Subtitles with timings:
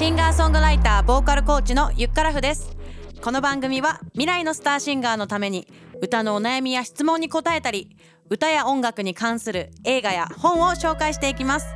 [0.00, 2.74] シンガーソングライターボーカルコーチのゆっからふです。
[3.20, 5.68] この番組は未来のスターシンガーのために
[6.00, 7.98] 歌のお悩みや質問に答えたり
[8.30, 11.66] 歌や音楽に関する映画や本を紹介していきます。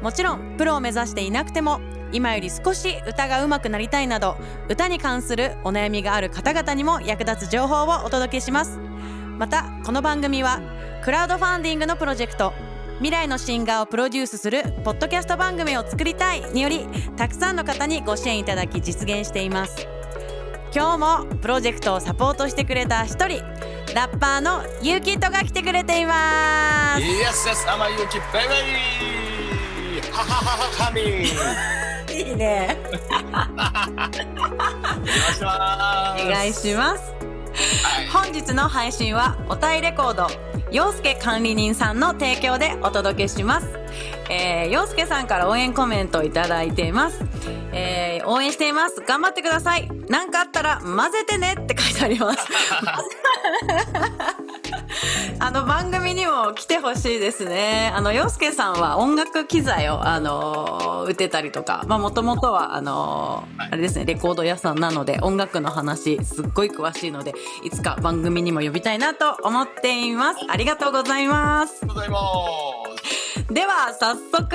[0.00, 1.78] もちろんプロを目指していなくても
[2.10, 4.38] 今より少し歌が上手くなりたいなど
[4.70, 8.78] 歌に関するお悩みがある方々にも役立つ情報をお届けします。
[9.36, 10.62] またこの番組は
[11.04, 12.54] クラウドファンディングのプロジェクト
[12.98, 16.84] 未来のシンガーをプロデュースするポッドキャスト番組を作りたいにより
[17.16, 19.86] たくさんの方にご支援いただき実現しています。
[20.74, 23.40] 今日もプロジェクトをサポートしてくれた一人
[23.94, 27.02] ラッパーのユーキットが来てくれています。
[27.02, 28.48] Yes, yes, I'm a Yuki baby!
[30.10, 31.04] はははははみん
[32.18, 32.76] いいね。
[34.98, 36.22] お願いします。
[36.24, 37.12] お願いします。
[37.12, 37.17] はい
[38.12, 40.26] 本日の配信はおたいレコード
[40.70, 43.66] 陽介管理人さんの提供でお届けします。
[44.28, 47.24] えー、陽介さんから応援コメントをいただいています、
[47.72, 49.00] えー、応援しています。
[49.00, 49.88] 頑張ってください。
[50.08, 52.46] 何かあったら混ぜてねって書いてあります。
[55.40, 57.92] あの番組にも来てほしいですね。
[57.94, 70.40] あの陽介さんは音楽機材をあの売ってたりとかまあもともとはあのあれですねレコード屋さんなので音楽の話すっごい詳しいのでいつか番組にも呼びたいなと思っています。
[70.48, 71.78] ありがとうございます。
[71.82, 72.77] ありがとうございます。
[73.48, 74.46] では早速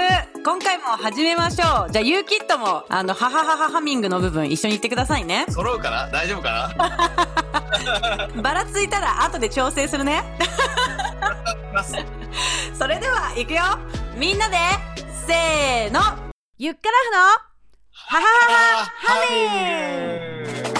[0.45, 1.91] 今回も始めましょう。
[1.91, 5.45] じゃあユーキットもあのハハハハハミングの部分一緒に言ってくださいね。
[5.49, 6.07] 揃うかな？
[6.11, 8.29] 大丈夫かな？
[8.41, 10.23] ばらついたら後で調整するね。
[12.77, 13.63] それではいくよ。
[14.15, 14.57] みんなで
[15.25, 15.99] せーの。
[16.59, 17.19] ゆっからふの。
[17.91, 19.49] ハハハハハミン
[20.73, 20.79] グ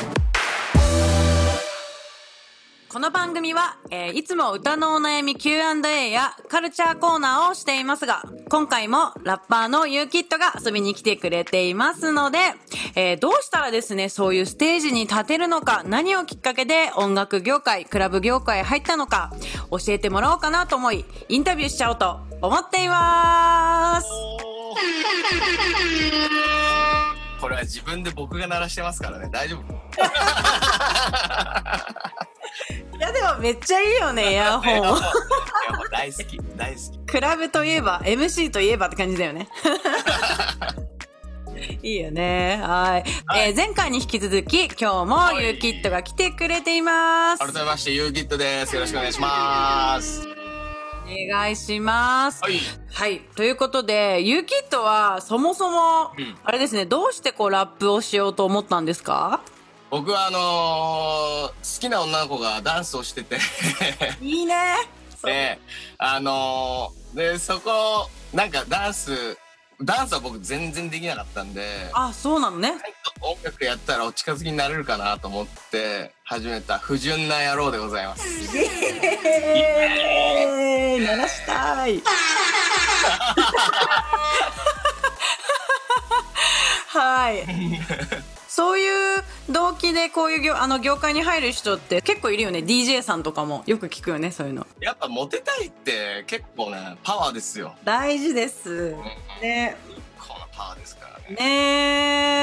[2.93, 12.37] この番組は、えーいつも歌のお悩み Q&A やカルチャーコーナーをしていますが、今回もラッパーのユーキットが遊びに来てくれていますので、
[12.95, 19.31] えーどうしたらですね、そういうステージに立てるのか、何をきっかけで音楽業界、クラブ業界へ入ったのか、
[19.71, 24.07] 教えてもらおうかなと思い、インタビューしちゃおうと思っています。
[27.41, 29.63] これは自分で僕が鳴らしてますからね大丈夫
[32.97, 34.73] いやでもめっちゃいいよね、 イヤホン。
[34.73, 34.99] いやもう
[35.91, 39.47] 大好き大好きクラブといえば、MC といえばって感じだよね。
[41.81, 42.59] いいよね。
[42.61, 43.03] はい。
[43.25, 47.39] はいえー前回に引き続き、今日もいユーキットが来てくれています。
[47.39, 50.27] 改めましてユーギットですよろしくお願いします
[51.05, 52.41] お願いします。
[52.43, 52.59] はい
[52.93, 53.19] はい。
[53.35, 59.41] ということで、ユーキットはそもそも、うんあれですね、どうしてこうラップをしようと思ったんですか？
[59.89, 60.39] 僕はあの
[61.83, 63.37] きな女の子がダンスをしてて
[64.21, 64.55] いいね。
[65.23, 65.59] で
[65.97, 69.37] あのーでそこなんかダンス
[69.81, 72.73] ダンスは僕全然できなかったんであ、そうなのね。
[73.21, 78.57] 音楽やったらお近づきになれるかなと思って始めた不純な野郎でございます。
[78.57, 82.01] えー、鳴らしたい。
[86.87, 87.43] はい。
[88.47, 89.02] そういう
[89.91, 92.59] でこういう業あの業界に入る人って結構いるよね。
[92.59, 93.63] DJ さんとかも。
[93.65, 94.65] よく聞くよねそういうの。
[94.79, 97.75] やっぱモテたいって結構ねパワーですよ。
[97.83, 98.95] 大事です。
[99.41, 99.75] ね。
[100.17, 101.35] このパワーですからね。
[101.35, 101.45] ね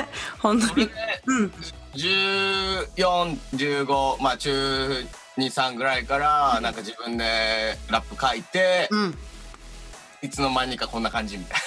[0.01, 0.05] え。
[0.41, 0.71] 本当に。
[0.71, 0.93] それで
[1.27, 1.53] うん。
[1.95, 5.07] 1415まあ中
[5.39, 9.17] 23ぐらいからなんか自分でラップ書いて、うん。
[10.23, 11.61] いつの間にかこんな感じみたい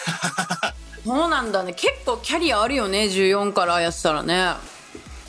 [0.61, 0.75] な。
[1.03, 1.73] そうなんだね。
[1.73, 4.53] 結構キャリアあるよね14からやってたらね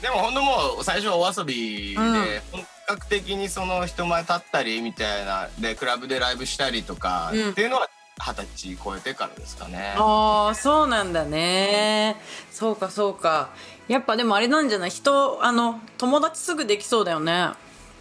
[0.04, 2.14] でもほんともう最初はお遊びで、うん。
[2.52, 7.50] 本格的にその人前立ったりみたいなでクラブでライブしたりとかうん。
[7.52, 7.88] っていうのは
[8.18, 9.94] 二十歳超えてからですかね。
[9.96, 12.16] ああそうなんだね。
[12.52, 13.48] そうかそうか。
[13.88, 14.90] やっぱでもあれなんじゃない？
[14.90, 17.48] 人あの友達すぐできそうだよね。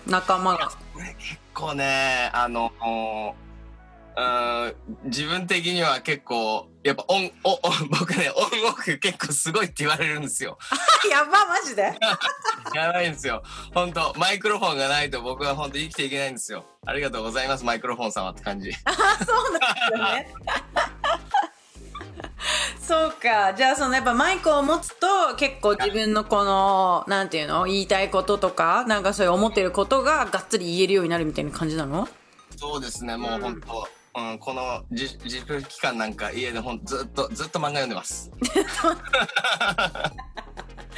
[0.06, 0.72] 仲間が。
[0.94, 2.74] これ結構ねあの
[4.16, 4.22] う
[5.06, 7.60] ん自分的には結構やっぱオンおお
[7.98, 10.60] 僕ねオンオフ結構すごいって言われるんですよ。
[11.12, 11.94] やばマジで？
[12.74, 13.44] やばいんですよ。
[13.74, 16.66] 本当マイクロフォンがないと僕は本当生きていけないんですよ。
[16.86, 18.72] ありがとうございますマイクロフォン様って感じ。
[18.74, 18.80] そ
[19.50, 20.34] うなんだね
[22.86, 27.64] そうかじゃあそのやっぱマイクを持つと結構自分のこのなんていうの？
[27.66, 32.08] 言いたいこととかなんかそういう思ってることががっつり言えるようになるみたいな感じなの？
[32.58, 38.30] そうですねもう本当、うん、この自自粛期間なんか家でほんずっとずっと漫画読んでます。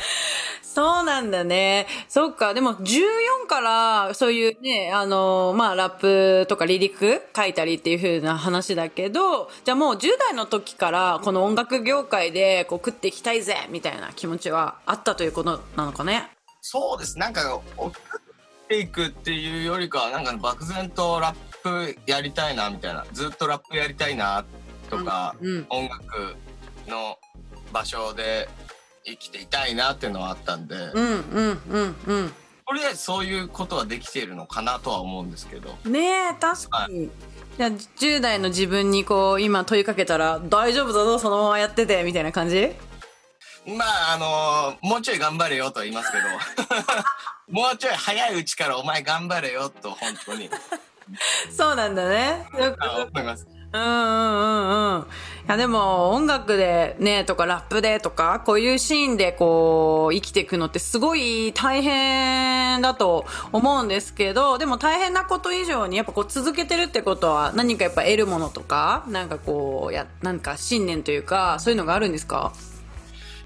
[0.62, 1.88] そうなんだね。
[2.10, 2.54] そっか。
[2.54, 16.30] でも14からそういうね、あの、まあラップとかリリック書いたりっていう風な話だけど、じゃあもう10代の時からこの音楽業界でこう食っていきたいぜみたいな気持ちはあったということなのかね？
[16.62, 17.20] そうです。
[17.20, 24.44] なんか、送っていくっていうよりかは、なんか漠然とラップやりたいなみたいな、ずっとラップやりたいな
[24.90, 26.36] とか、うんうん音楽
[26.88, 27.18] の
[27.72, 28.50] 場所で
[29.06, 32.34] 生きていたいなっていうのはあったんで、うんうんうんうん。
[32.68, 35.78] とりあえずそういうことはできているのかなとは思うんですけど。
[35.86, 37.12] ねえ確かに、
[37.58, 42.72] じゃあ10代の自分にこう今問いかけたら「大丈夫だぞそのままやってて」みたいな感じ？
[43.68, 44.18] まあ、あ
[44.82, 46.24] のもうちょい頑張れよとは言いますけど、
[47.50, 50.50] もうちょい早いうちからお前頑張れよと本当に。
[51.56, 52.48] そうなんだね。
[52.60, 53.48] よくあ思います。
[53.74, 55.02] うんうんうんうん。
[55.02, 55.06] い
[55.48, 72.52] やでも音楽でねとかラップでとかこういうシーンでこう生きていくのってすごい大変だと思うんですけどでも大変なこと以上にやっぱこう続けてるってことは何かやっぱ得るものとかなんかこうやなんか信念というかそういうのがあるんですか？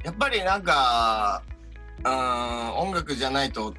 [0.05, 1.43] やっぱりなんか、
[2.05, 3.73] うん、音楽じゃないと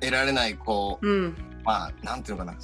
[0.00, 1.36] 得られない、こう、うん。
[1.64, 2.58] まあ、なんていうのかな、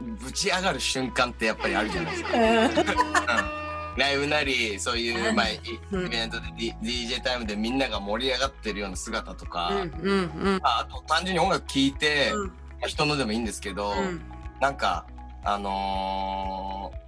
[0.00, 2.30] ぶち上がる瞬間ってやっぱりあるじゃないですか。
[3.58, 3.63] うん
[3.96, 5.60] ライブなり、そういう、まあ、イ
[6.08, 10.60] ベントで、D、DJ タイムでみんなが盛り上がってるような姿とか、うんうんうん。
[10.62, 12.48] まあ、あと単純に音楽聴いて、うん。
[12.48, 12.54] ま
[12.84, 14.20] あ人のでもいいんですけど、うん。
[14.60, 15.06] なんか、
[15.44, 17.04] あのー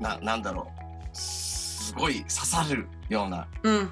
[0.00, 0.70] な、なんだろ
[1.12, 3.74] う、すごい刺さるような、うん。
[3.76, 3.90] うん、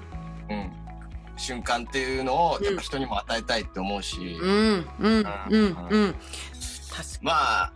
[1.37, 6.15] 瞬間っていうのを、やっぱ人にも与えたいって思うし、うんうんうんうん。
[7.21, 7.73] まあ、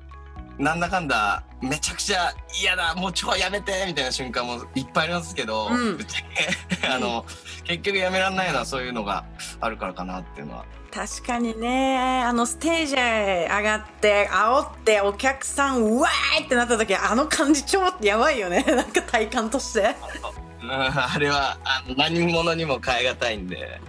[0.58, 6.00] なんだかんだ、めちゃくちゃ嫌だ、もう超やめてみたいな瞬間もいっぱいありますけど、うん
[6.90, 7.26] あの、
[7.64, 9.26] 結局やめらんないのはそういうのが
[9.62, 10.66] あるからかなっていうのは。
[10.92, 19.96] 確かにねあのステージへ上がって煽ってお客さんうわーいってなった時あの感じ超やばいよね なんか体感として
[20.64, 23.80] うんあれはあの何者にも変え難いんで。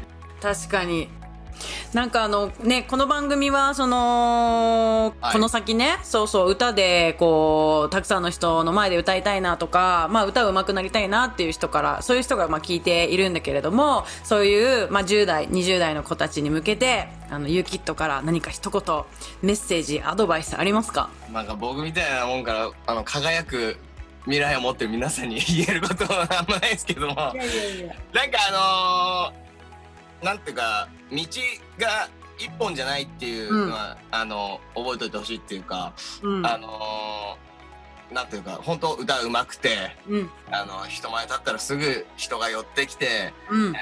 [0.42, 1.08] 確かに
[1.92, 5.32] なんかあのねこの番組はその、はい。
[5.32, 18.82] この先ねそうそう歌でこうたくさんの人の前で歌いたいなとか、まあ、歌うまくなりたいなっていう人からそういう人がまあ聞いているんだけれどもそういう、まあ、10代20代の子たちに向けてあのユーキットから何か一言
[19.42, 21.10] メッセージアドバイスありますか？
[21.32, 23.76] なんか僕みたいなもんからあの輝く
[24.24, 27.14] 未来を持ってる皆さんに言えることはあんまないですけども。
[27.14, 27.34] なんか
[28.50, 29.47] あのー
[30.22, 31.18] なんていうか道
[31.78, 35.92] が一本じゃないっていうのは、あの覚えておいてほしいっていうか、
[36.22, 36.46] うん。
[36.46, 37.48] あのー
[38.14, 40.30] なんていうか本当歌うまくてうん。
[40.50, 43.74] あの人前立ったらすぐ人が寄ってきて、うん。
[43.74, 43.78] え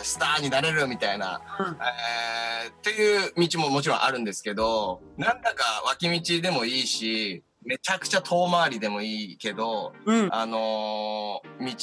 [0.00, 1.66] ースターになれるみたいなうん。
[1.66, 10.28] えーっていう道ももちろんあるんですけど、なんだか脇道でもいいし、めちゃくちゃ遠回りでもいいけど、うん。
[10.32, 11.74] あの道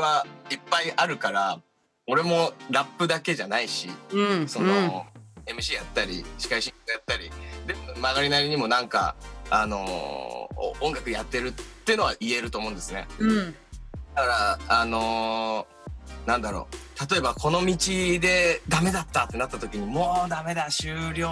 [0.00, 1.60] はいっぱいあるから、
[2.06, 5.06] 俺もラップだけじゃないし、うんその、
[5.46, 7.30] MC やったり、司会進行やったり、
[7.66, 9.16] で、曲がりなりにもなんか、
[9.50, 11.52] あのーお音楽やってるっ
[11.84, 13.06] てのは言えると思うんですね。
[13.18, 13.54] うん
[14.14, 15.76] だから、あのー
[16.28, 17.12] なんだろう。
[17.12, 17.76] 例えば、この道
[18.20, 21.28] でダメだったってなった時に、もうダメだ、終了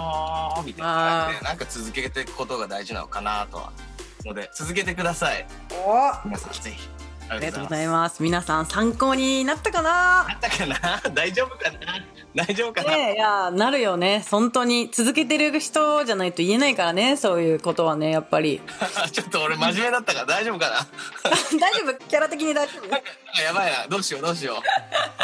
[0.65, 0.93] みたいな
[1.27, 3.71] 感じで、なんか続けていくことが大事なのかなとは。
[4.25, 5.45] ので、続けてください。
[5.71, 6.87] お皆さん、ぜひ。
[7.29, 7.89] あありがとうございす。
[7.89, 8.21] ます。
[8.23, 10.21] 皆さん参考になったかな？
[10.29, 11.01] あったかな？
[11.13, 11.79] 大丈夫かな？
[12.35, 14.25] 大丈夫かな、ねいやなるよね。
[14.29, 18.61] 本当に続けてる人じゃないと言えないからねそういうことはねやっぱり。
[19.13, 20.75] ちょっと俺真面目だったから大丈夫かな？
[21.59, 21.93] 大丈夫？
[22.07, 23.41] キャラ的に大丈夫？
[23.41, 23.87] やばいな。
[23.87, 24.61] どうしよう、どうしよ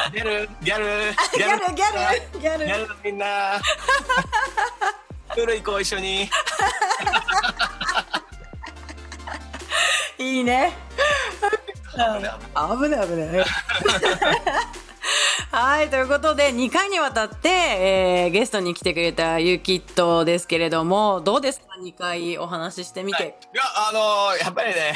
[0.10, 0.12] う。
[0.16, 0.86] ギャル、ギャル、
[1.38, 2.40] ギャルギャル。
[2.40, 2.66] ギャル？
[2.66, 2.88] ギャル？
[2.88, 3.60] のみんな。
[5.36, 6.30] 夜行こう、一緒に。
[10.18, 10.74] いいね
[12.16, 13.46] 危ない危ない
[15.52, 23.58] はいということで2回にわたって、えーゲストに来てくれたゆうきっとですけれどもどうですか？2回お話ししてみて、い。
[23.58, 24.94] や、あのーやっぱりね、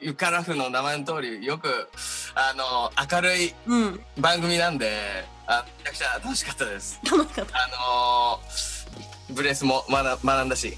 [0.00, 1.88] ゆゆからふの名前の通り、よく、
[2.34, 4.04] あのー明るいうん。
[4.18, 7.00] 番組なんで、あめちゃくちゃ楽しかったです。
[7.10, 7.56] 楽しかった。
[7.56, 8.84] あのー
[9.30, 10.76] ブレスも学学んだし、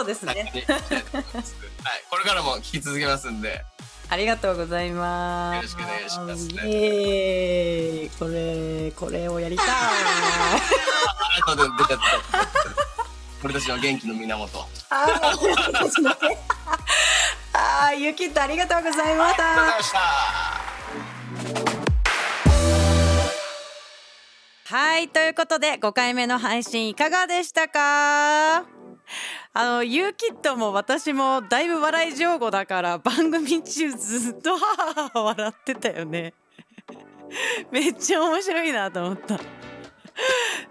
[0.00, 0.64] そうですはい、ね
[2.08, 3.62] これからも聞き続けますんで、
[4.08, 5.56] ありがとうございます。
[5.56, 9.66] よろしくお願いしますねイエーイこれ、これをやりたい。
[9.66, 12.02] あとで出た出た
[13.44, 14.58] 俺たちの元気の源。
[14.90, 15.10] あー
[17.52, 19.76] あー、ゆきとありがとうございましありがとうございた。
[19.76, 19.98] ました。
[24.76, 28.64] はいということで5回目の配信いかがでしたか？
[29.52, 36.34] あのユーキットも私もだいぶ笑い上手だから番組中ずっとハハハ笑ってたよね。
[37.72, 39.40] めっちゃ面白いなと思った。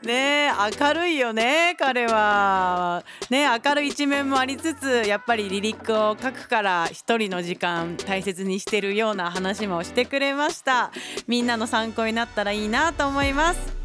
[0.04, 3.04] ねえ明るいよね彼は。
[3.30, 10.92] ね明るい一面もありつつやっぱりリリックを書くから一人の時間大切にしてるような話もしてくれました。
[11.28, 13.79] みんなの参考になったらいいなと思います。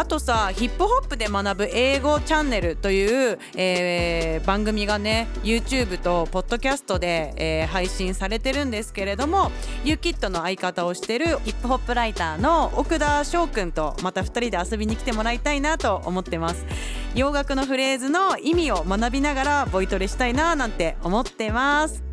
[0.00, 9.52] あとさヒップホップで学ぶ英語チャンネルという、えー、番組がね YouTube とポッドキャストで、えー、配信されてるんですけれども
[9.84, 16.64] UKIT の相方をしてるヒップホップライターの奥田翔くんとまた2人で遊びに来てもらいたいなと思ってます。
[17.14, 22.09] 洋楽のフレーズの意味を学びながらボイトレしたいななんて思ってます。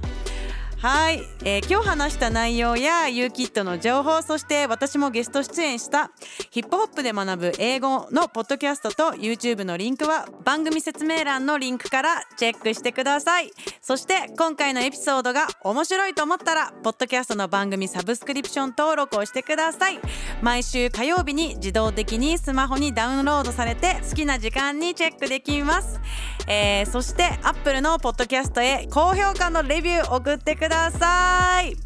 [0.80, 6.12] はい、えー、今日話した内容や u キットの情報そして私もゲスト出演した
[6.52, 13.50] ヒップホップで学ぶ英語のポッドキャストと YouTube のリンクは番組説明欄のリンクからチェックしてください。
[13.82, 20.00] そして今回のエピソードが面白いと思ったらポッドキャストの番組サブスクリプション登録をしてください。
[20.44, 26.00] 毎週火曜日に自動的にスマホにダウンロードされて好きな時間にチェックできます、
[26.48, 30.67] えー、そして Apple のポッドキャストへ高評価のレビュー送ってください。
[30.68, 31.78] ください。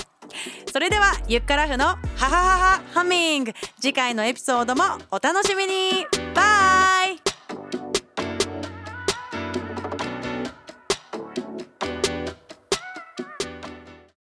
[0.71, 3.53] それではゆっくらふのハハハハハミング。
[3.79, 6.05] 次回のエピソードもお楽しみに。
[6.33, 6.80] バイ。